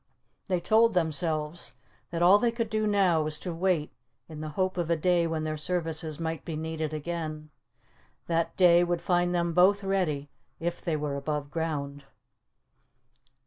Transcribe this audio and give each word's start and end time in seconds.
They 0.47 0.59
told 0.59 0.95
themselves 0.95 1.75
that 2.09 2.23
all 2.23 2.39
they 2.39 2.51
could 2.51 2.71
do 2.71 2.87
now 2.87 3.21
was 3.21 3.37
to 3.37 3.53
wait 3.53 3.91
in 4.27 4.41
the 4.41 4.49
hope 4.57 4.77
of 4.79 4.89
a 4.89 4.95
day 4.95 5.27
when 5.27 5.43
their 5.43 5.57
services 5.57 6.19
might 6.19 6.43
be 6.43 6.55
needed 6.55 6.91
again. 6.91 7.51
That 8.25 8.57
day 8.57 8.83
would 8.83 9.03
find 9.03 9.31
them 9.35 9.53
both 9.53 9.83
ready, 9.83 10.31
if 10.59 10.81
they 10.81 10.95
were 10.95 11.13
above 11.15 11.51
ground. 11.51 12.03